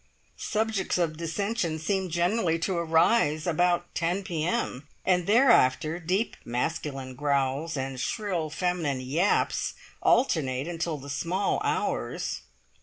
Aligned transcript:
Subjects 0.37 0.97
of 0.97 1.15
dissension 1.17 1.77
seem 1.77 2.09
generally 2.09 2.57
to 2.57 2.75
arise 2.75 3.45
about 3.45 3.93
10 3.93 4.23
p.m., 4.23 4.87
and 5.05 5.27
thereafter 5.27 5.99
deep 5.99 6.35
masculine 6.43 7.13
growls 7.13 7.77
and 7.77 7.99
shrill 7.99 8.49
feminine 8.49 9.01
yaps 9.01 9.75
alternate 10.01 10.67
until 10.67 10.97
the 10.97 11.07
small 11.07 11.61
hours. 11.63 12.41